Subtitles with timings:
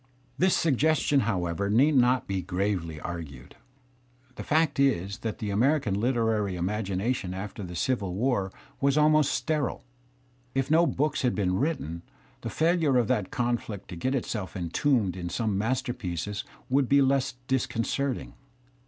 [0.35, 3.55] This suggestion, however, need not be gravely argued.
[4.33, 8.97] The \ fact is that the American literary imagination after the Civil \> ^ar was
[8.97, 9.85] almost sterile.
[10.55, 12.01] If no books had been written,
[12.41, 16.97] the ^ilure of that conflict to get itself embodied In some master pieces would be
[16.97, 18.33] les^ disconcerting.